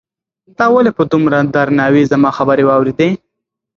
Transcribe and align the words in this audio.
تا 0.57 0.65
ولې 0.73 0.91
په 0.97 1.03
دومره 1.11 1.37
درناوي 1.55 2.03
زما 2.11 2.29
خبرې 2.37 2.63
واورېدې؟ 2.65 3.09